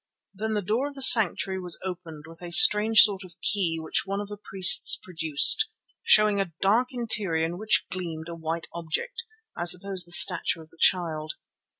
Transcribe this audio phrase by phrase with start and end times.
[0.33, 4.01] Then the door of the sanctuary was opened with a strange sort of key which
[4.03, 5.69] one of the priests produced,
[6.01, 9.21] showing a dark interior in which gleamed a white object,
[9.55, 11.35] I suppose the statue of the Child.